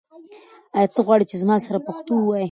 [0.77, 2.39] آیا ته غواړې چې زما سره پښتو ووایې؟